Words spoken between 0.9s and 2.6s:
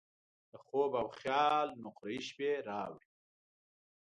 او خیال نقرهيي شپې